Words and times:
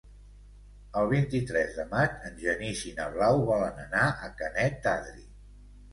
El 1.01 1.09
vint-i-tres 1.11 1.77
de 1.81 1.85
maig 1.91 2.17
en 2.29 2.41
Genís 2.45 2.83
i 2.93 2.97
na 3.01 3.07
Blau 3.17 3.45
volen 3.53 3.85
anar 3.87 4.09
a 4.29 4.35
Canet 4.41 4.81
d'Adri. 4.87 5.27